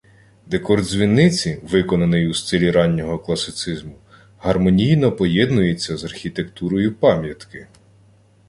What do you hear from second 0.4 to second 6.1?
Декор дзвіниці виконаний у стилі раннього класицизму, гармонійно поєднується з